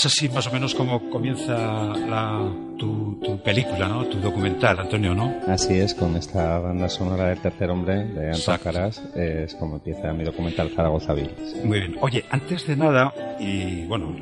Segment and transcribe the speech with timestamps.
[0.00, 4.06] Es así más o menos como comienza la, tu, película, ¿no?
[4.06, 5.34] Tu documental, Antonio, ¿no?
[5.46, 10.10] Así es, con esta banda sonora del tercer hombre de Anton Caras, es como empieza
[10.14, 11.64] mi documental Zaragoza Viles.
[11.64, 11.96] Muy bien.
[12.00, 14.16] Oye, antes de nada, y bueno,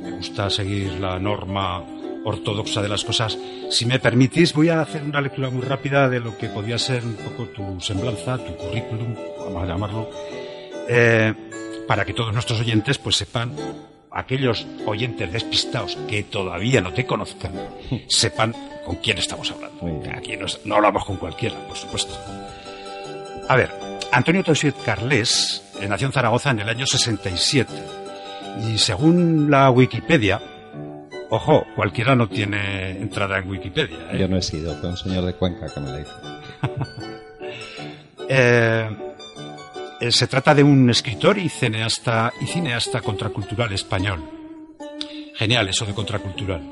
[0.00, 1.84] me gusta seguir la norma
[2.24, 3.36] ortodoxa de las cosas.
[3.70, 7.04] Si me permitís, voy a hacer una lectura muy rápida de lo que podía ser
[7.04, 10.08] un poco tu semblanza, tu currículum, vamos a llamarlo,
[10.88, 11.34] eh,
[11.88, 13.52] para que todos nuestros oyentes pues sepan
[14.16, 17.52] aquellos oyentes despistados que todavía no te conozcan
[18.08, 20.10] sepan con quién estamos hablando.
[20.16, 22.14] Aquí no, hablamos con cualquiera, por supuesto.
[23.48, 23.70] A ver,
[24.12, 27.72] Antonio Toisiet Carles eh, nació en Zaragoza en el año 67
[28.68, 30.40] y según la Wikipedia,
[31.28, 34.12] ojo, cualquiera no tiene entrada en Wikipedia.
[34.12, 34.18] ¿eh?
[34.18, 36.20] Yo no he sido, fue un señor de Cuenca que me la hizo.
[38.28, 39.05] eh,
[40.00, 44.22] eh, se trata de un escritor y cineasta, y cineasta contracultural español.
[45.34, 46.62] Genial eso de contracultural.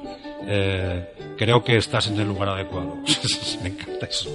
[0.47, 2.97] Eh, creo que estás en el lugar adecuado.
[3.63, 4.31] Me encanta eso.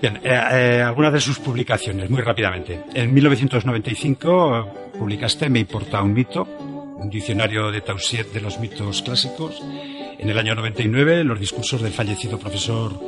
[0.00, 2.84] Bien, eh, algunas de sus publicaciones, muy rápidamente.
[2.94, 6.42] En 1995 publicaste Me importa un mito,
[6.98, 9.62] un diccionario de Tausiet de los mitos clásicos.
[10.18, 12.98] En el año 99, los discursos del fallecido profesor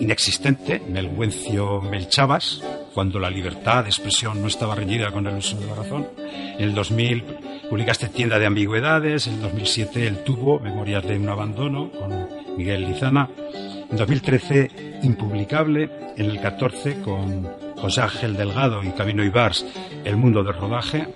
[0.00, 2.62] inexistente, Melguencio Melchavas,
[2.94, 6.08] cuando la libertad de expresión no estaba reñida con el uso de la razón.
[6.18, 7.24] En el 2000
[7.68, 12.86] publicaste Tienda de Ambigüedades, en el 2007 El Tubo, Memorias de un Abandono, con Miguel
[12.86, 13.28] Lizana.
[13.90, 19.66] En 2013 Impublicable, en el 14 con José Ángel Delgado y Camino Ibars,
[20.04, 21.08] El Mundo del Rodaje.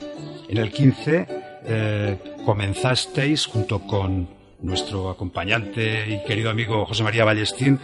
[0.48, 1.26] En el 15
[1.68, 4.28] eh, comenzasteis junto con
[4.60, 7.78] nuestro acompañante y querido amigo José María Ballestín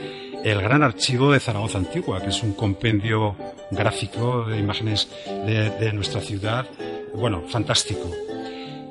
[0.45, 3.37] el Gran Archivo de Zaragoza Antigua, que es un compendio
[3.71, 5.09] gráfico de imágenes
[5.47, 6.67] de, nuestra ciudad,
[7.15, 8.11] bueno, fantástico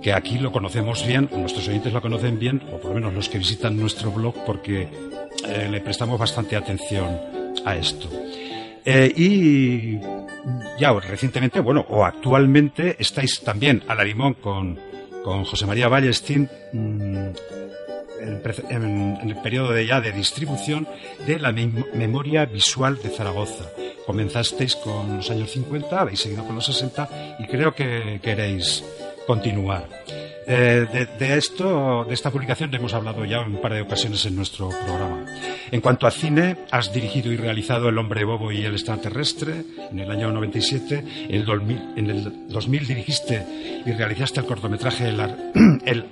[0.01, 3.29] que aquí lo conocemos bien, nuestros oyentes lo conocen bien, o por lo menos los
[3.29, 4.87] que visitan nuestro blog, porque
[5.47, 7.19] eh, le prestamos bastante atención
[7.63, 8.09] a esto.
[8.83, 9.99] Eh, y
[10.79, 14.79] ya recientemente, bueno, o actualmente estáis también a la limón con,
[15.23, 16.49] con José María Ballestín
[18.21, 20.87] mm, en, el periodo de ya de distribución
[21.25, 23.65] de la memoria visual de Zaragoza.
[24.05, 28.83] Comenzasteis con los años 50, habéis seguido con los 60 y creo que queréis
[29.27, 29.87] continuar.
[30.47, 34.35] Eh, de, esto, de esta publicación hemos hablado ya en un par de ocasiones en
[34.35, 35.25] nuestro programa.
[35.71, 39.99] En cuanto a cine, has dirigido y realizado El hombre bobo y el extraterrestre en
[39.99, 41.03] el año 97.
[41.29, 43.45] En el 2000, en el 2000 dirigiste
[43.85, 45.21] y realizaste el cortometraje El,
[45.85, 46.05] el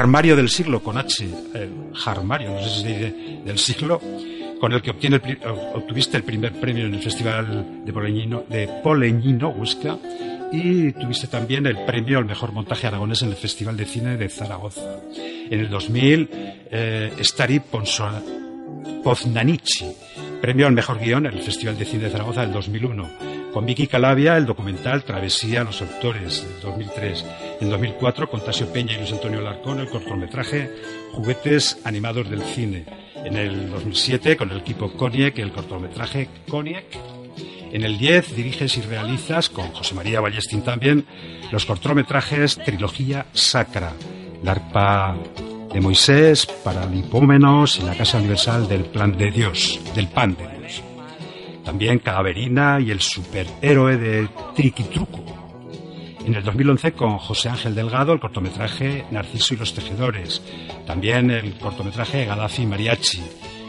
[0.00, 4.00] Armario del siglo con H, el Armario, no sé si se dice, del siglo,
[4.58, 5.20] con el que obtiene
[5.74, 9.98] obtuviste el primer premio en el Festival de Poleñino, de Poleñino Huesca,
[10.52, 14.30] y tuviste también el premio al mejor montaje aragonés en el Festival de Cine de
[14.30, 15.00] Zaragoza.
[15.50, 17.60] En el 2000, eh, Stari
[19.04, 19.84] Poznanichi,
[20.40, 23.86] premio al mejor guion en el Festival de Cine de Zaragoza del 2001 con Vicky
[23.86, 27.24] Calavia, el documental Travesía a los autores, del 2003.
[27.60, 30.70] En 2004, con Tasio Peña y Luis Antonio Larcón, el cortometraje
[31.12, 32.86] Juguetes animados del cine.
[33.16, 36.86] En el 2007, con el equipo Koniec, el cortometraje Koniec.
[37.72, 41.06] En el 10, diriges y realizas, con José María Ballestín también,
[41.52, 43.92] los cortometrajes Trilogía Sacra,
[44.42, 45.16] la arpa
[45.72, 50.42] de Moisés, para Lipómenos y la Casa Universal del Plan de Dios, del Pan de
[50.42, 50.49] Dios.
[51.64, 54.28] También Cadaverina y el superhéroe de
[54.92, 55.24] Truco.
[56.24, 60.42] En el 2011 con José Ángel Delgado el cortometraje Narciso y los Tejedores.
[60.86, 63.22] También el cortometraje Gaddafi Mariachi.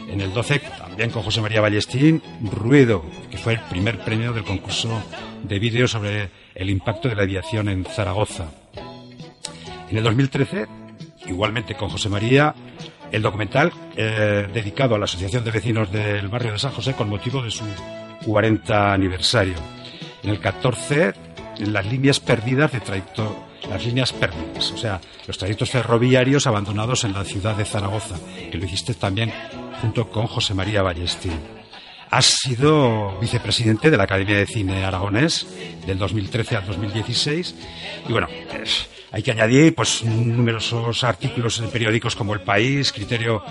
[0.08, 4.44] En el 12 también con José María Ballestín Ruedo, que fue el primer premio del
[4.44, 5.02] concurso
[5.42, 8.50] de vídeo sobre el impacto de la aviación en Zaragoza.
[9.90, 10.82] En el 2013
[11.26, 12.54] igualmente con José María,
[13.12, 17.08] el documental eh, dedicado a la Asociación de Vecinos del Barrio de San José con
[17.08, 17.64] motivo de su
[18.24, 19.54] 40 aniversario.
[20.22, 21.12] En el 14,
[21.58, 27.12] las líneas perdidas de trayecto, las líneas perdidas, o sea, los trayectos ferroviarios abandonados en
[27.12, 28.16] la ciudad de Zaragoza,
[28.50, 29.32] que lo hiciste también
[29.80, 31.61] junto con José María Ballestín.
[32.12, 35.46] Has sido vicepresidente de la Academia de Cine Aragonés
[35.86, 37.54] del 2013 al 2016
[38.06, 38.28] y bueno,
[39.10, 43.42] hay que añadir pues numerosos artículos en periódicos como El País, Criterio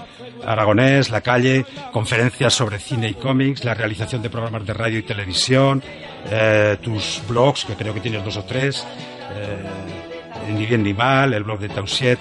[0.45, 5.03] Aragonés, La Calle, conferencias sobre cine y cómics, la realización de programas de radio y
[5.03, 5.81] televisión,
[6.29, 8.85] eh, tus blogs, que creo que tienes dos o tres,
[9.33, 12.19] eh, Ni bien ni mal, el blog de Tausiet,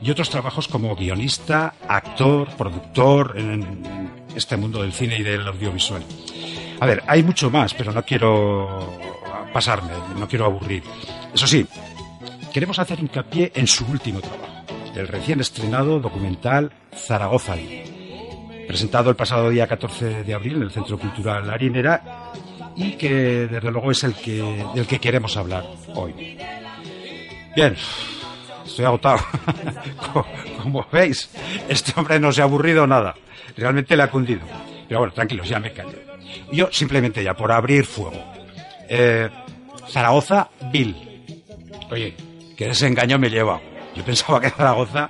[0.00, 4.01] y otros trabajos como guionista, actor, productor en
[4.34, 6.02] este mundo del cine y del audiovisual.
[6.80, 8.98] A ver, hay mucho más, pero no quiero
[9.52, 10.82] pasarme, no quiero aburrir.
[11.32, 11.66] Eso sí,
[12.52, 14.64] queremos hacer hincapié en su último trabajo,
[14.94, 17.56] el recién estrenado documental Zaragoza,
[18.66, 22.32] presentado el pasado día 14 de abril en el Centro Cultural Harinera
[22.76, 25.64] y que desde luego es el que, del que queremos hablar
[25.94, 26.38] hoy.
[27.54, 27.76] Bien,
[28.64, 29.18] estoy agotado.
[30.62, 31.30] Como veis,
[31.68, 33.14] este hombre no se ha aburrido nada.
[33.56, 34.42] Realmente le ha cundido.
[34.88, 35.98] Pero bueno, tranquilos, ya me callo.
[36.52, 38.22] Yo simplemente ya, por abrir fuego.
[38.88, 39.28] Eh,
[39.88, 40.96] Zaragoza, Bill.
[41.90, 42.14] Oye,
[42.56, 43.60] que desengaño me lleva.
[43.94, 45.08] Yo pensaba que Zaragoza,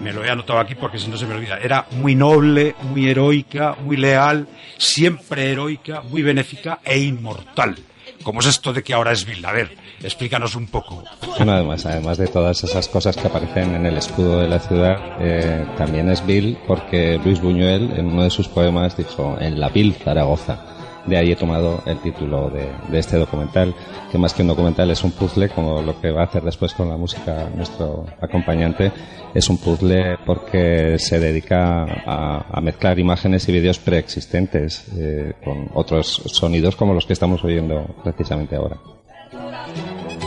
[0.00, 3.08] me lo he anotado aquí porque si no se me olvida, era muy noble, muy
[3.08, 4.46] heroica, muy leal,
[4.78, 7.76] siempre heroica, muy benéfica e inmortal.
[8.22, 9.44] ¿Cómo es esto de que ahora es Bill?
[9.44, 11.04] A ver, explícanos un poco.
[11.36, 14.98] Bueno, además, además de todas esas cosas que aparecen en el escudo de la ciudad,
[15.20, 19.68] eh, también es Bill porque Luis Buñuel en uno de sus poemas dijo en la
[19.68, 20.58] Bill Zaragoza.
[21.06, 23.74] De ahí he tomado el título de, de, este documental,
[24.10, 26.72] que más que un documental es un puzzle, como lo que va a hacer después
[26.72, 28.90] con la música nuestro acompañante.
[29.34, 35.68] Es un puzzle porque se dedica a, a mezclar imágenes y vídeos preexistentes eh, con
[35.74, 38.78] otros sonidos como los que estamos oyendo precisamente ahora.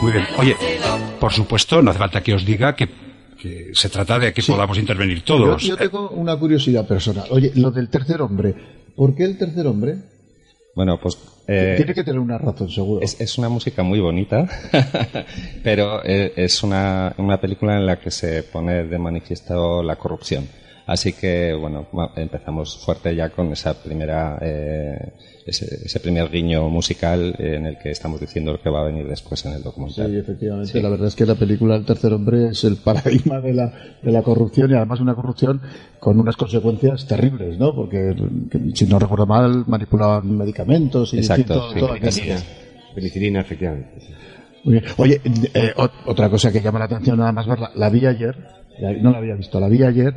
[0.02, 0.24] Muy bien.
[0.38, 0.56] Oye,
[1.18, 2.88] por supuesto, no hace falta que os diga que,
[3.40, 4.52] que se trata de que sí.
[4.52, 5.62] podamos intervenir todos.
[5.62, 7.26] Yo, yo tengo una curiosidad personal.
[7.30, 8.54] Oye, lo del tercer hombre.
[8.94, 10.17] ¿Por qué el tercer hombre?
[10.78, 11.18] Bueno, pues...
[11.48, 13.02] Eh, Tiene que tener una razón, seguro.
[13.02, 14.46] Es, es una música muy bonita,
[15.64, 20.46] pero eh, es una, una película en la que se pone de manifiesto la corrupción.
[20.88, 21.86] Así que, bueno,
[22.16, 25.12] empezamos fuerte ya con esa primera, eh,
[25.44, 29.06] ese, ese, primer guiño musical en el que estamos diciendo lo que va a venir
[29.06, 30.10] después en el documental.
[30.10, 30.72] Sí, efectivamente.
[30.72, 30.80] Sí.
[30.80, 33.70] La verdad es que la película El tercer hombre es el paradigma de la,
[34.02, 35.60] de la corrupción y además una corrupción
[36.00, 37.74] con unas consecuencias terribles, ¿no?
[37.74, 38.16] Porque,
[38.72, 42.42] si no recuerdo mal, manipulaban medicamentos y Exacto, todo, sí, penicilina,
[42.94, 43.90] penicilina, efectivamente.
[44.64, 44.84] Muy bien.
[44.96, 45.20] Oye,
[45.52, 45.74] eh,
[46.06, 48.34] otra cosa que llama la atención nada más verla, la vi ayer
[48.80, 50.14] no la había visto, la vi ayer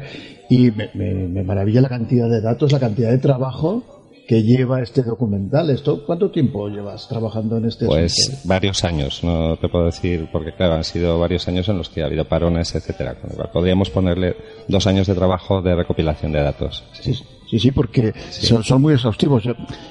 [0.49, 3.83] y me, me, me, maravilla la cantidad de datos, la cantidad de trabajo
[4.27, 5.69] que lleva este documental.
[5.69, 8.47] ¿Esto cuánto tiempo llevas trabajando en este Pues asunto?
[8.47, 12.01] varios años, no te puedo decir, porque claro, han sido varios años en los que
[12.01, 13.15] ha habido parones, etcétera.
[13.15, 14.35] Con lo cual podríamos ponerle
[14.67, 16.83] dos años de trabajo de recopilación de datos.
[16.93, 17.23] Sí, sí.
[17.51, 18.45] Sí, sí, porque sí.
[18.45, 19.43] Son, son, muy exhaustivos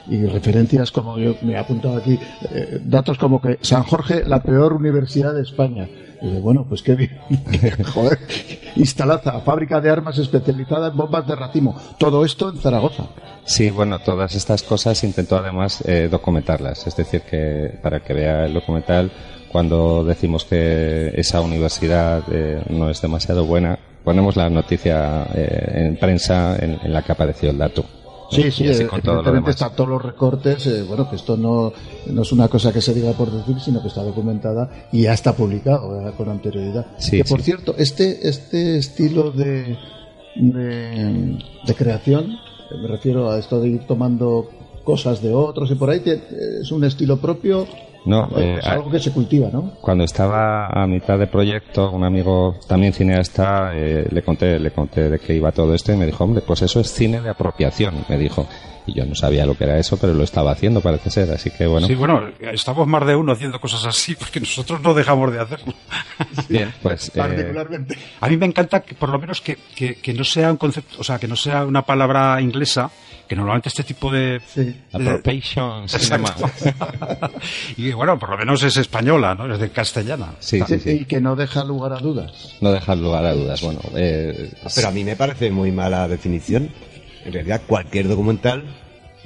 [0.08, 2.18] y referencias como yo me he apuntado aquí,
[2.50, 5.86] eh, datos como que San Jorge, la peor universidad de España.
[6.22, 7.18] Y bueno, pues qué bien.
[7.94, 8.18] Joder,
[8.76, 11.78] instalada fábrica de armas especializada en bombas de racimo.
[11.98, 13.08] Todo esto en Zaragoza.
[13.44, 16.86] Sí, bueno, todas estas cosas intentó además eh, documentarlas.
[16.86, 19.12] Es decir, que para que vea el documental,
[19.52, 23.78] cuando decimos que esa universidad eh, no es demasiado buena,
[24.10, 27.84] ponemos la noticia eh, en prensa en, en, la que apareció el dato.
[28.28, 31.72] Sí, sí, evidentemente están todos los recortes, eh, bueno, que esto no,
[32.06, 35.12] no es una cosa que se diga por decir, sino que está documentada y ya
[35.12, 36.14] está publicado ¿verdad?
[36.16, 36.86] con anterioridad.
[36.98, 37.44] Sí, que por sí.
[37.44, 39.78] cierto, este, este estilo de,
[40.34, 42.36] de, de creación,
[42.82, 44.50] me refiero a esto de ir tomando
[44.82, 47.68] cosas de otros y por ahí, es un estilo propio
[48.04, 49.72] no, eh, es algo que se cultiva, ¿no?
[49.80, 55.10] Cuando estaba a mitad de proyecto, un amigo también cineasta, eh, le conté, le conté
[55.10, 58.04] de qué iba todo esto y me dijo, hombre, pues eso es cine de apropiación,
[58.08, 58.46] me dijo.
[58.86, 61.50] Y yo no sabía lo que era eso, pero lo estaba haciendo, parece ser, así
[61.50, 61.86] que bueno.
[61.86, 65.74] Sí, bueno, estamos más de uno haciendo cosas así, porque nosotros no dejamos de hacerlo.
[66.48, 67.10] Bien, pues.
[67.10, 67.94] Particularmente.
[67.94, 70.56] Eh, a mí me encanta que, por lo menos, que, que, que no sea un
[70.56, 72.90] concepto, o sea, que no sea una palabra inglesa,
[73.30, 74.40] que normalmente este tipo de...
[74.44, 74.64] Sí.
[74.64, 76.34] de Appropriation cinema.
[77.76, 79.52] y bueno, por lo menos es española, ¿no?
[79.54, 80.34] Es de castellana.
[80.40, 80.90] Sí, sí, sí.
[80.90, 82.56] Y que no deja lugar a dudas.
[82.60, 83.78] No deja lugar a dudas, bueno.
[83.94, 86.70] Eh, Pero a mí me parece muy mala definición.
[87.24, 88.64] En realidad, cualquier documental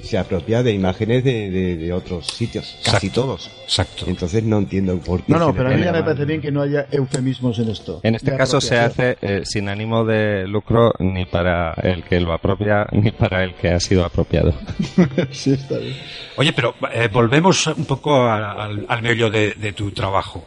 [0.01, 3.21] se apropia de imágenes de, de- de otros sitios, casi Exacto.
[3.21, 3.49] todos.
[3.63, 4.05] Exacto.
[4.07, 5.31] Entonces no entiendo por qué.
[5.31, 8.01] No, no, pero a mí ya me parece bien que no haya eufemismos en esto.
[8.03, 12.33] En este caso se hace eh, sin ánimo de lucro ni para el que lo
[12.33, 14.53] apropia ni para el que ha sido apropiado.
[15.31, 15.95] sí, está bien.
[16.35, 20.45] Oye, pero eh, volvemos un poco a- al, al meollo de, de tu trabajo.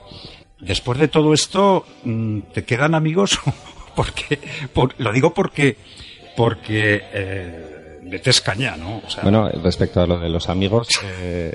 [0.61, 3.39] Después de todo esto, mm, ¿te quedan amigos?
[3.97, 4.39] porque,
[4.73, 5.77] por- lo digo porque,
[6.39, 9.03] porque eh, metes caña, ¿no?
[9.05, 10.87] O sea, Bueno, respecto a lo de los amigos,
[11.21, 11.51] eh,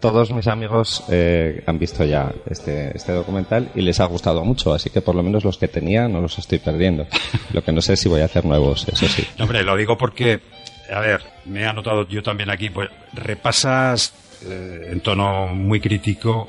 [0.00, 4.72] todos mis amigos eh, han visto ya este, este documental y les ha gustado mucho,
[4.72, 7.08] así que por lo menos los que tenía no los estoy perdiendo.
[7.52, 9.26] Lo que no sé si voy a hacer nuevos, eso sí.
[9.38, 10.40] No, Hombre, lo digo porque,
[10.88, 14.14] a ver, me he anotado yo también aquí, pues repasas
[14.46, 16.48] eh, en tono muy crítico,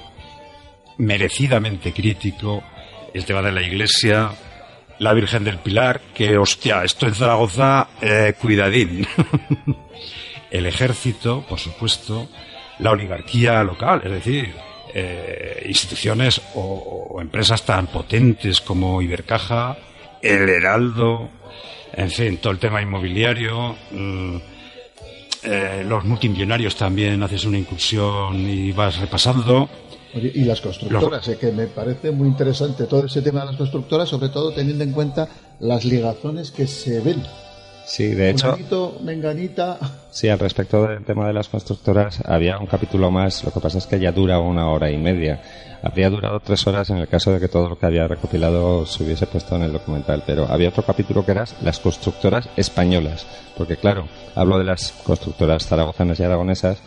[0.99, 2.61] merecidamente crítico,
[3.15, 4.29] el tema de la iglesia,
[4.99, 9.07] la Virgen del Pilar, que hostia, esto en Zaragoza, eh, cuidadín.
[10.51, 12.29] el ejército, por supuesto,
[12.79, 14.53] la oligarquía local, es decir,
[14.93, 19.77] eh, instituciones o, empresas tan potentes como Ibercaja,
[20.21, 21.29] el Heraldo,
[21.93, 24.37] en fin, todo el tema inmobiliario, mm,
[25.43, 29.69] eh, los multimillonarios también haces una incursión y vas repasando.
[30.15, 33.57] Oye, y las constructoras, eh, que me parece muy interesante todo ese tema de las
[33.57, 35.27] constructoras, sobre todo teniendo en cuenta
[35.59, 37.21] las ligazones que se ven.
[37.85, 38.55] Sí, de hecho,
[39.01, 39.79] menganita.
[40.11, 43.79] sí, al respecto del tema de las constructoras, había un capítulo más, lo que pasa
[43.79, 45.41] es que ya dura una hora y media.
[45.81, 49.03] Habría durado tres horas en el caso de que todo lo que había recopilado se
[49.03, 53.25] hubiese puesto en el documental, pero había otro capítulo que era las constructoras españolas,
[53.57, 56.77] porque claro, hablo de las constructoras zaragozanas y aragonesas,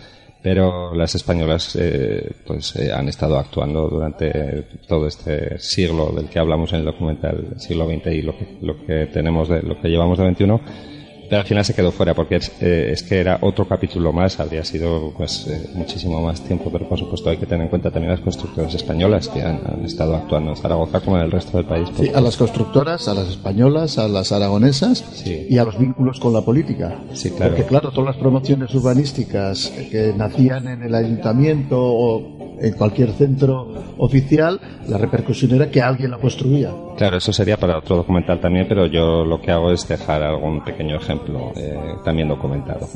[0.42, 6.38] pero las españolas eh, pues eh, han estado actuando durante todo este siglo del que
[6.38, 9.88] hablamos en el documental, siglo XX y lo que, lo que tenemos de lo que
[9.88, 11.01] llevamos de 21 pero
[11.36, 14.64] al final se quedó fuera porque es, eh, es que era otro capítulo más, habría
[14.64, 18.10] sido pues eh, muchísimo más tiempo, pero por supuesto hay que tener en cuenta también
[18.12, 21.66] las constructoras españolas que han, han estado actuando en Zaragoza como en el resto del
[21.66, 21.88] país.
[21.98, 25.46] Sí, a las constructoras, a las españolas, a las aragonesas Sí.
[25.48, 26.98] y a los vínculos con la política.
[27.14, 27.52] Sí, claro.
[27.52, 33.66] Porque claro, todas las promociones urbanísticas que nacían en el ayuntamiento o en cualquier centro
[33.98, 36.70] oficial, la repercusión era que alguien la construía.
[36.96, 40.62] Claro, eso sería para otro documental también, pero yo lo que hago es dejar algún
[40.64, 42.88] pequeño ejemplo eh, también documentado.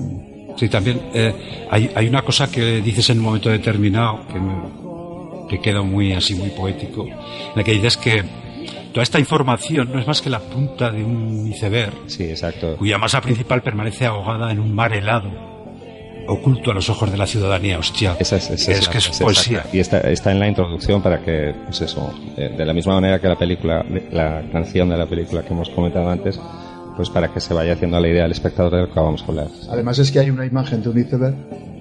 [0.56, 1.35] Sí, también eh,
[1.70, 6.12] hay, hay una cosa que dices en un momento determinado que, me- que queda muy
[6.12, 7.12] así, muy poético, en
[7.54, 8.23] la que dices que
[8.92, 12.76] toda esta información no es más que la punta de un iceberg Sí, exacto.
[12.76, 15.30] cuya masa principal permanece ahogada en un mar helado,
[16.28, 17.78] oculto a los ojos de la ciudadanía.
[17.78, 19.59] Hostia, Esa es, esa es la que es poesía.
[19.59, 19.76] exacta.
[19.76, 23.21] Y está, está en la introducción para que, pues eso, eh, de la misma manera
[23.21, 26.38] que la película, la canción de la película que hemos comentado antes,
[26.97, 29.26] pues para que se vaya haciendo la idea al espectador de lo que vamos a
[29.26, 29.49] hablar.
[29.71, 31.35] Además es que hay una imagen de un iceberg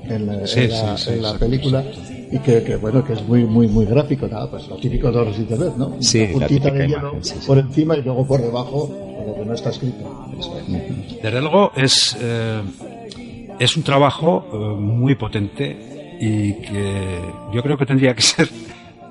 [0.09, 1.83] en la, Sí, en la- sí, sí, en la exacto, película
[2.31, 5.25] y que, que, bueno que es muy muy muy gráfico nada pues lo típico de
[5.25, 7.47] los icebergs no Sí, una la puntita típica de hielo imagen, sí, sí.
[7.47, 8.91] por encima y luego por debajo
[9.25, 10.27] lo que no está escrito
[11.23, 12.61] Desde luego es, eh,
[13.59, 17.19] es un trabajo eh, muy potente y que
[17.53, 18.49] yo creo que tendría que ser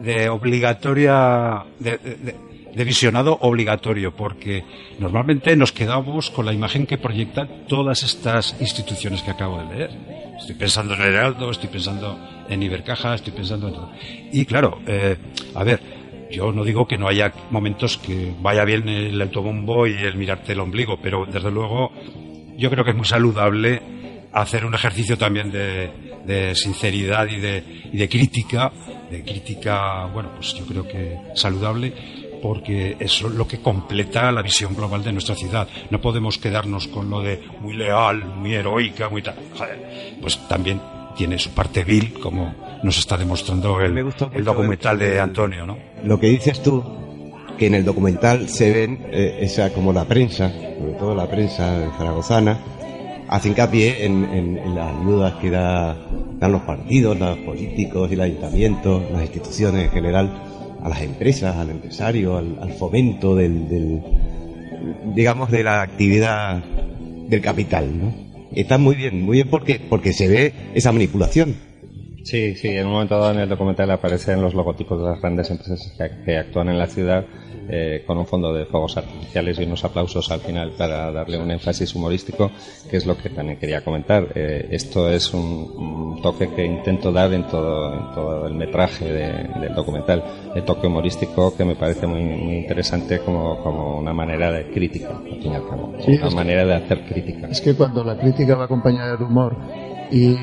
[0.00, 4.64] de obligatoria, de, de- visionado obligatorio, porque
[4.98, 9.90] normalmente nos quedamos con la imagen que proyectan todas estas instituciones que acabo de leer.
[10.38, 13.92] Estoy pensando en Heraldo, estoy pensando en Ibercaja, estoy pensando en todo.
[14.32, 15.16] Y claro, eh,
[15.54, 15.80] a ver,
[16.32, 20.52] yo no digo que no haya momentos que vaya bien el autobombo y el mirarte
[20.52, 21.92] el ombligo, pero desde luego
[22.56, 23.80] yo creo que es muy saludable
[24.34, 25.90] hacer un ejercicio también de,
[26.26, 27.62] de sinceridad y de,
[27.92, 28.72] y de crítica,
[29.10, 31.92] de crítica, bueno, pues yo creo que saludable,
[32.42, 35.66] porque eso es lo que completa la visión global de nuestra ciudad.
[35.90, 39.36] No podemos quedarnos con lo de muy leal, muy heroica, muy tal.
[40.20, 40.80] Pues también
[41.16, 43.94] tiene su parte vil, como nos está demostrando el,
[44.44, 45.78] documental de Antonio, ¿no?
[46.02, 46.84] Lo que dices tú,
[47.56, 51.90] que en el documental se ven eh, esa como la prensa, sobre todo la prensa
[51.96, 52.58] zaragozana,
[53.28, 55.96] hace hincapié en, las ayudas que da-
[56.38, 60.30] dan los partidos, los políticos y los ayuntamientos, las instituciones en general,
[60.82, 64.02] a las empresas, al empresario, al, al fomento del, del-
[65.14, 66.62] digamos, de la actividad
[67.28, 68.14] del capital, ¿no?
[68.54, 71.54] Está muy bien, muy bien porque, porque se ve esa manipulación.
[72.24, 75.50] Sí, sí, en un momento dado en el documental aparecen los logotipos de las grandes
[75.50, 77.24] empresas que, que actúan en la ciudad
[77.68, 81.50] eh, con un fondo de fuegos artificiales y unos aplausos al final para darle un
[81.50, 82.50] énfasis humorístico,
[82.90, 84.26] que es lo que también quería comentar.
[84.34, 89.04] Eh, esto es un, un toque que intento dar en todo, en todo el metraje
[89.04, 90.22] de- del documental,
[90.54, 95.10] el toque humorístico que me parece muy, muy interesante como, como una manera de crítica,
[95.10, 97.48] al fin y al cabo, Sí, una manera de hacer crítica.
[97.48, 99.56] es que cuando la crítica va acompañada de humor
[100.10, 100.36] y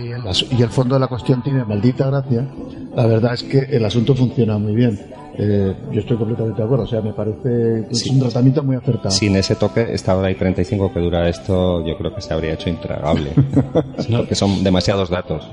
[0.58, 2.48] y el fondo de la cuestión tiene maldita gracia,
[2.96, 5.00] la verdad es que el asunto funciona muy bien.
[5.38, 8.75] Eh, yo estoy completamente de acuerdo, o sea, me parece que es un tratamiento muy
[8.75, 9.12] acertado.
[9.12, 12.53] Sin ese toque, esta hora y 35 que dura esto, yo creo que se habría
[12.53, 13.32] hecho intragable.
[14.12, 15.48] Porque son demasiados datos.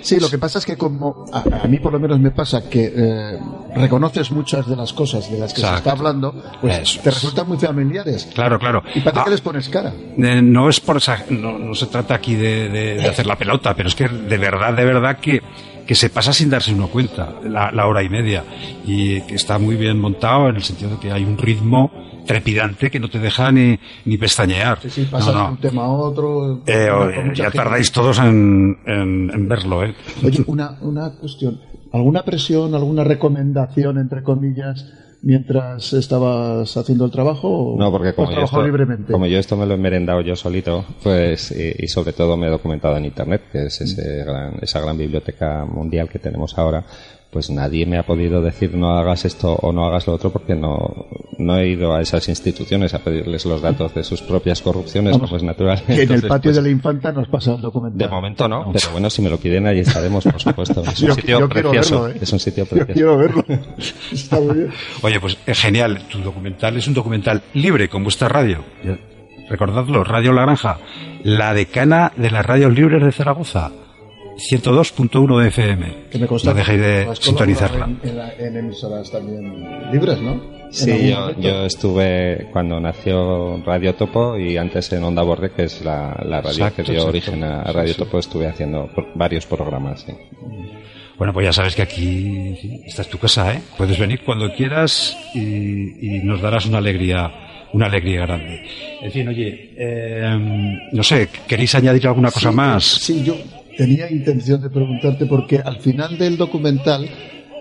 [0.00, 2.68] Sí, lo que pasa es que como a, a mí por lo menos me pasa
[2.68, 3.38] que eh,
[3.74, 7.14] reconoces muchas de las cosas de las que se está hablando, pues Eso te es.
[7.16, 8.28] resultan muy familiares.
[8.34, 8.82] Claro, claro.
[8.94, 9.92] ¿Y para Ah, qué les pones cara?
[10.16, 13.36] Eh, no es por esa, no, no se trata aquí de, de- de hacer la
[13.36, 15.42] pelota, pero es que de verdad, de verdad que,
[15.88, 18.44] que se pasa sin darse uno cuenta la, la hora y media
[18.86, 21.90] y que está muy bien montado en el sentido de que hay un ritmo
[22.26, 24.78] trepidante que no te deja ni, ni pestañear.
[24.82, 25.50] Sí, sí, pasas No, de no.
[25.52, 26.62] un tema a otro.
[26.66, 29.94] Eh, ya tardáis todos en, en- en verlo, ¿eh?
[30.22, 31.58] Oye, una, una cuestión.
[31.92, 34.92] ¿Alguna presión, alguna recomendación, entre comillas,
[35.22, 37.48] mientras estabas haciendo el trabajo?
[37.74, 39.12] O, No, porque como yo, esto, libremente?
[39.12, 42.46] como yo esto me lo he merendado yo solito, pues, y, y sobre todo me
[42.46, 46.84] he documentado en Internet, que es ese gran, esa gran biblioteca mundial que tenemos ahora,
[47.30, 50.54] pues nadie me ha podido decir no hagas esto o no hagas lo otro porque
[50.54, 51.06] no,
[51.36, 55.28] no he ido a esas instituciones a pedirles los datos de sus propias corrupciones, Vamos,
[55.28, 55.82] como es natural.
[55.86, 57.98] Que en el patio pues, de la infanta nos pasa el documental.
[57.98, 60.82] de momento no, pero bueno, si me lo piden allí estaremos, por supuesto.
[60.82, 62.02] Es un Yo- sitio yo precioso.
[62.04, 62.18] verlo, ¿eh?
[62.22, 62.92] Es un sitio Yo precioso.
[62.94, 63.44] quiero verlo.
[64.10, 64.70] Está muy bien.
[65.02, 66.00] Oye, pues es genial.
[66.10, 68.64] Tu documental es un documental libre con vuestra radio.
[69.50, 70.78] Recordadlo, Radio La Granja,
[71.24, 73.70] la decana de las radios libres de Zaragoza.
[74.38, 75.94] 102.1 de FM.
[76.10, 77.84] Que me consta no dejéis de sintonizarla.
[77.86, 80.58] En, en la- en emisoras también libres, ¿no?
[80.70, 86.14] Sí, yo, estuve cuando nació Radio Topo y antes en Onda Borde, que es la,
[86.26, 87.08] la radio Exacto, que dio exacto.
[87.08, 90.02] origen a Radio Topo, estuve haciendo por- varios programas.
[90.02, 90.12] sí.
[91.16, 93.60] Bueno, pues ya sabes que aquí esta es tu casa, ¿eh?
[93.76, 95.40] Puedes venir cuando quieras y,
[96.18, 97.28] y nos darás una alegría,
[97.72, 98.62] una alegría grande.
[99.02, 102.84] En fin, oye, eh, no sé, ¿queréis añadir alguna cosa Sí, más?
[102.84, 103.34] Sí, yo
[103.78, 107.08] tenía intención de preguntarte porque al final del documental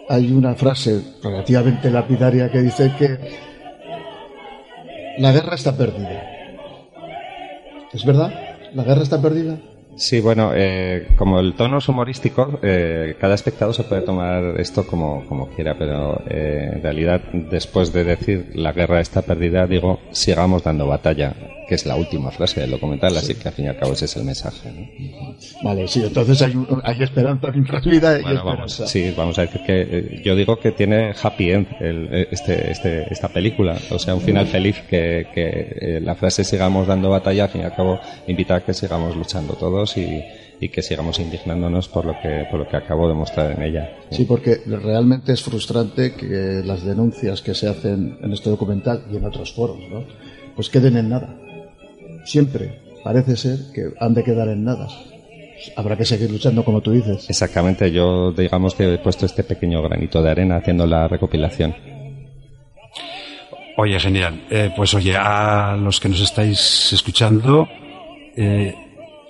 [0.10, 3.20] hay una frase relativamente lapidaria que dice que
[5.20, 6.24] la guerra está perdida.
[7.94, 8.34] ¿Es verdad?
[8.74, 9.60] ¿La guerra está perdida?
[9.96, 14.86] Sí, bueno, eh, como el tono es humorístico, eh, cada espectador se puede tomar esto
[14.88, 20.00] como, como quiera, pero eh, en realidad, después de decir la guerra está perdida, digo,
[20.12, 21.34] sigamos dando batalla,
[21.68, 24.06] que es la última frase del documental, así que al fin y al cabo ese
[24.06, 24.72] es el mensaje.
[24.72, 25.34] ¿no?
[25.64, 29.42] Vale, sí, entonces hay, un- hay esperanza mientras vida y Bueno, vamos, sí, vamos a
[29.42, 33.78] decir que eh, yo digo que tiene happy end el- eh, este, este, esta película,
[33.92, 37.62] o sea, un final feliz que, que eh, la frase sigamos dando batalla, al fin
[37.62, 40.24] y al cabo invita a que sigamos luchando todos y,
[40.60, 43.90] y que sigamos indignándonos por lo que, por lo que acabo de mostrar en ella.
[44.10, 49.18] Sí, porque realmente es frustrante que las denuncias que se hacen en este documental y
[49.18, 50.04] en otros foros, ¿no?
[50.56, 51.36] Pues queden en nada.
[52.28, 54.90] Siempre parece ser que han de quedar en nada.
[55.78, 57.30] Habrá que seguir luchando, como tú dices.
[57.30, 61.74] Exactamente, yo digamos que he puesto este pequeño granito de arena haciendo la recopilación.
[63.78, 64.46] Oye, genial.
[64.50, 67.70] Eh, pues oye, a los que nos estáis escuchando,
[68.36, 68.76] eh,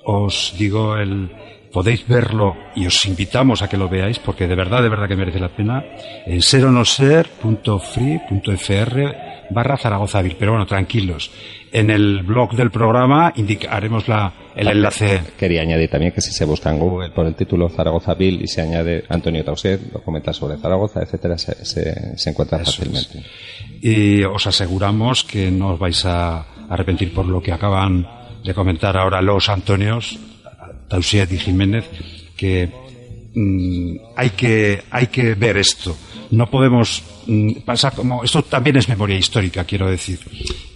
[0.03, 1.29] os digo el
[1.71, 5.15] podéis verlo y os invitamos a que lo veáis porque de verdad, de verdad que
[5.15, 5.85] merece la pena
[6.25, 10.35] en seronoser.free.fr barra Zaragozavil.
[10.37, 11.31] Pero bueno, tranquilos.
[11.71, 15.21] En el blog del programa indicaremos la, el enlace.
[15.37, 18.47] Quería añadir también que si se busca en Google por el título Zaragoza Bill y
[18.47, 23.23] se añade Antonio Tauset, documenta sobre Zaragoza, etcétera, se, se, se encuentra Eso fácilmente.
[23.81, 28.07] Y os aseguramos que no os vais a arrepentir por lo que acaban
[28.43, 30.17] de comentar ahora los Antonios,
[30.87, 31.85] Tausiet y Jiménez,
[32.35, 32.69] que
[33.35, 35.95] mm, hay que hay que ver esto.
[36.31, 40.19] No podemos mm, pasa como esto también es memoria histórica, quiero decir,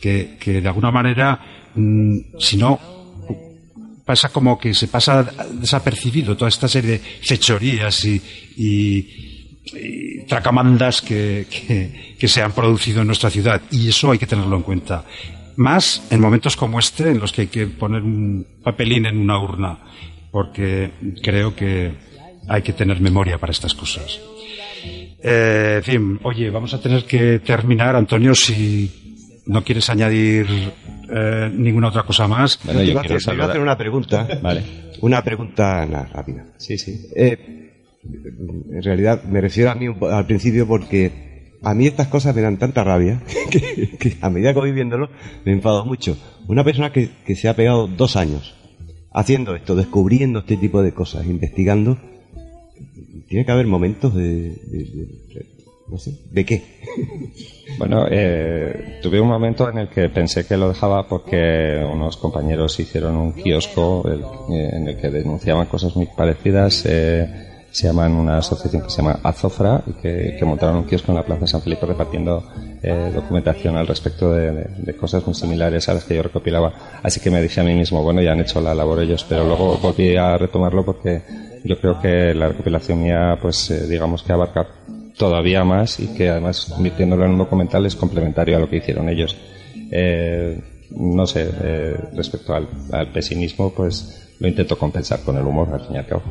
[0.02, 1.40] que, que de alguna manera,
[1.76, 2.80] mm, si no
[4.06, 9.32] pasa como que se pasa desapercibido toda esta serie de fechorías y
[10.28, 14.56] tracamandas que, que, que se han producido en nuestra ciudad y eso hay que tenerlo
[14.56, 15.06] en cuenta.
[15.58, 19.40] Más en momentos como este en los que hay que poner un papelín en una
[19.40, 19.78] urna
[20.32, 21.94] porque creo que
[22.48, 24.20] hay que tener memoria para estas cosas
[25.24, 30.48] Eh, en fin oye vamos a tener que terminar Antonio si no quieres añadir
[31.14, 33.48] eh, ninguna otra cosa más Bueno, Te yo iba a quiero hacer- te iba a
[33.48, 33.50] saludar.
[33.52, 34.28] hacer una pregunta.
[34.42, 34.64] Vale.
[35.02, 36.46] Una pregunta nada, rápida.
[36.58, 37.08] Sí, sí.
[37.16, 37.72] Eh,
[38.04, 42.58] en realidad me refiero a mí al principio porque a mí estas cosas me dan
[42.58, 45.10] tanta rabia que, que a medida que voy viéndolo
[45.46, 46.18] me enfado mucho.
[46.48, 48.56] Una persona que, que se ha pegado dos años
[49.14, 51.98] haciendo esto, descubriendo este tipo de cosas, investigando,
[53.28, 54.90] tiene que haber momentos de, de-
[55.34, 55.46] de-
[55.88, 56.64] no sé, ¿de qué?
[57.78, 62.78] Bueno, eh, tuve un momento en el que pensé que lo dejaba porque unos compañeros
[62.80, 64.20] hicieron un kiosco el-
[64.56, 66.84] eh, en el que denunciaban cosas muy parecidas.
[66.86, 71.14] eh, se llaman una asociación que se llama Azofra y que, que montaron un kiosco
[71.14, 72.44] en la Plaza San Felipe repartiendo
[72.84, 76.74] eh, documentación al respecto de, de- de cosas muy similares a las que yo recopilaba.
[77.02, 79.46] Así que me dije a mí mismo, bueno, ya han hecho la labor ellos, pero
[79.46, 81.22] luego volví a retomarlo porque
[81.64, 84.68] yo creo que la recopilación mía, pues eh, digamos que abarca
[85.18, 89.10] todavía más y que además convirtiéndolo en un documental es complementario a lo que hicieron
[89.10, 89.36] ellos.
[89.92, 90.60] Eh,
[90.92, 95.82] no sé, eh, respecto al, al pesimismo, pues lo intento compensar con el humor, al
[95.86, 96.24] fin y al cabo.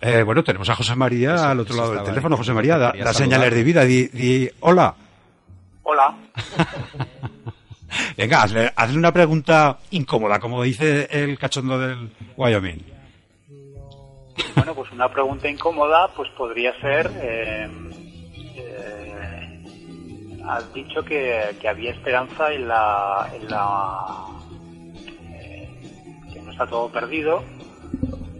[0.00, 2.36] Eh, bueno, tenemos a José María Eso- al otro lado del teléfono.
[2.36, 3.84] José María, da, da señales de vida.
[3.84, 4.94] Di, di hola.
[5.82, 6.16] Hola.
[8.16, 12.78] Venga, hazle, hazle una pregunta incómoda, como dice el cachondo del Wyoming.
[14.54, 17.68] Bueno, pues una pregunta incómoda, pues podría ser, eh,
[18.56, 19.62] eh,
[20.46, 24.26] has dicho que, que había esperanza en la, en la
[25.32, 25.68] eh,
[26.32, 27.42] que no está todo perdido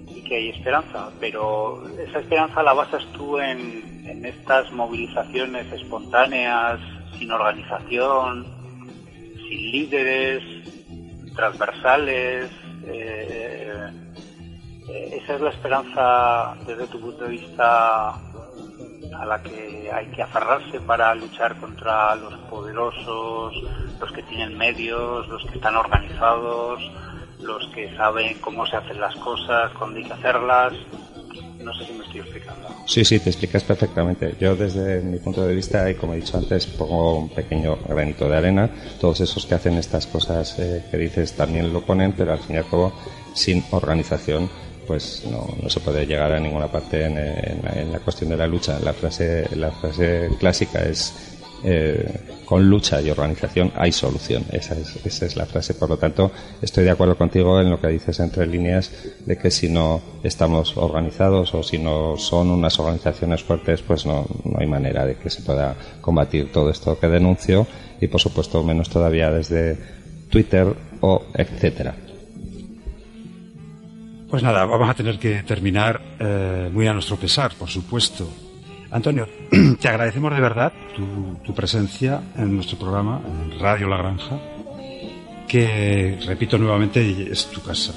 [0.09, 6.81] y que hay esperanza, pero esa esperanza la basas tú en, en estas movilizaciones espontáneas,
[7.19, 8.47] sin organización,
[9.49, 10.43] sin líderes,
[11.35, 12.51] transversales.
[12.87, 14.08] eh,
[14.89, 20.81] esa es la esperanza desde tu punto de vista a la que hay que aferrarse
[20.81, 23.55] para luchar contra los poderosos,
[24.01, 26.81] los que tienen medios, los que están organizados,
[27.41, 30.73] los que saben cómo se hacen las cosas, cuándo hay hacerlas.
[31.59, 32.69] No sé si me estoy explicando.
[32.87, 34.37] Sí, sí, te explicas perfectamente.
[34.41, 38.29] Yo desde mi punto de vista, y como he dicho antes, pongo un pequeño granito
[38.29, 38.71] de arena.
[39.01, 42.57] Todos esos que hacen estas cosas eh, que dices también lo ponen, pero al fin
[42.57, 42.93] y al cabo,
[43.35, 44.49] sin organización,
[44.89, 48.39] pues no, se puede llegar a ninguna parte en, en la, en la cuestión de
[48.39, 48.81] la lucha.
[48.81, 51.13] La frase, la frase clásica es
[51.63, 52.09] eh,
[52.45, 54.45] con lucha y organización hay solución.
[54.51, 55.75] Esa es, esa es la frase.
[55.75, 56.31] Por lo tanto,
[56.63, 58.91] estoy de acuerdo contigo en lo que dices entre líneas
[59.27, 64.27] de que si no estamos organizados o si no son unas organizaciones fuertes, pues no,
[64.45, 67.67] no hay manera de que se pueda combatir todo esto que denuncio
[68.01, 69.77] y, por supuesto, menos todavía desde
[70.31, 72.08] Twitter o etcétera.
[74.29, 78.29] Pues nada, vamos a tener que terminar eh, muy a nuestro pesar, por supuesto.
[78.91, 79.27] Antonio,
[79.81, 84.39] te agradecemos de verdad tu, tu presencia en nuestro programa, en Radio La Granja,
[85.47, 87.95] que, repito nuevamente, es tu casa.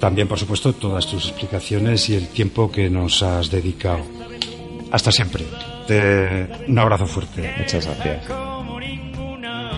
[0.00, 4.00] También, por supuesto, todas tus explicaciones y el tiempo que nos has dedicado.
[4.90, 5.44] Hasta siempre.
[5.86, 7.52] Te- un abrazo fuerte.
[7.58, 8.24] Muchas gracias.
[8.26, 9.70] como ninguna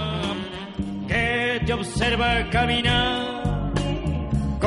[1.09, 3.40] que te observa caminar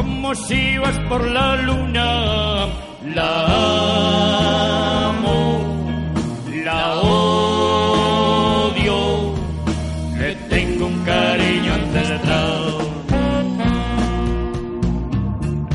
[0.03, 2.67] como si vas por la luna.
[3.15, 3.31] La
[5.09, 5.39] amo
[6.63, 8.97] la odio.
[10.19, 12.83] Le tengo un cariño ancestral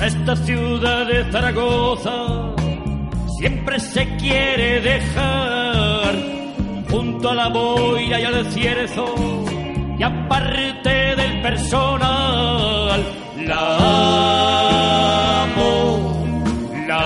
[0.08, 2.54] esta ciudad de Zaragoza
[3.38, 6.14] siempre se quiere dejar.
[6.90, 9.04] Junto a la boira y al cierzo
[9.98, 13.04] y aparte del personal
[13.50, 13.62] la
[15.42, 15.72] amo
[16.90, 17.02] la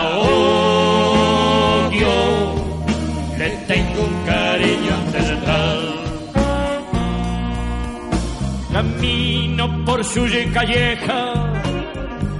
[1.88, 2.14] odio
[3.40, 5.80] le tengo un cariño ancestral
[8.72, 11.20] camino por su calleja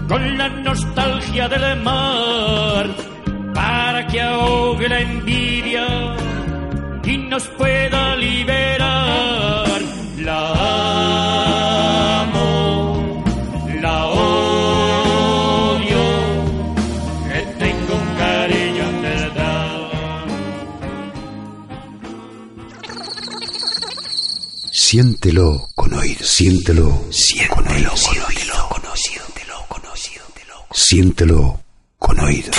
[0.08, 2.86] con la nostalgia del mar
[3.54, 5.86] para que ahogue la envidia
[7.04, 9.80] y nos pueda liberar.
[10.18, 10.61] La
[24.92, 30.20] Siéntelo con oír, siéntelo, siéntelo con oír, siéntelo con oír,
[30.70, 31.60] siéntelo
[31.98, 32.50] con oír.